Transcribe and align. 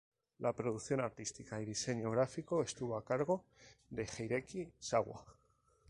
La 0.39 0.51
producción 0.51 0.99
artística 0.99 1.61
y 1.61 1.65
diseño 1.65 2.09
gráfico 2.09 2.63
estuvo 2.63 2.97
a 2.97 3.05
cargo 3.05 3.45
de 3.91 4.09
Hideki 4.17 4.73
Sawa. 4.79 5.23